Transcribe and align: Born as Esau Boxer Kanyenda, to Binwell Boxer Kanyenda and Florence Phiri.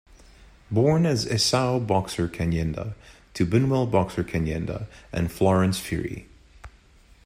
Born 0.71 1.05
as 1.05 1.31
Esau 1.31 1.77
Boxer 1.79 2.27
Kanyenda, 2.27 2.95
to 3.35 3.45
Binwell 3.45 3.85
Boxer 3.85 4.23
Kanyenda 4.23 4.87
and 5.13 5.31
Florence 5.31 5.79
Phiri. 5.79 6.25